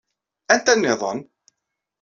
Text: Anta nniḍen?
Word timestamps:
Anta 0.53 0.73
nniḍen? 0.75 1.19